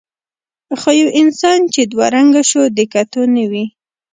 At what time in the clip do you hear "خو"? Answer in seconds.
0.79-0.89